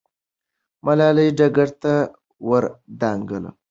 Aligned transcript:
ملالۍ 0.85 1.29
ډګر 1.37 1.69
ته 1.81 1.93
ور 2.47 2.63
دانګله. 2.99 3.51